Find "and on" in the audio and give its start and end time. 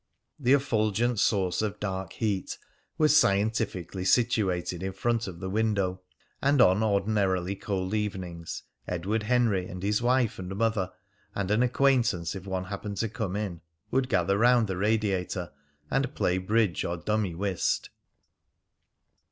6.41-6.81